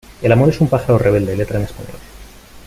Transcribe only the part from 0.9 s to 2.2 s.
rebelde, letra en español.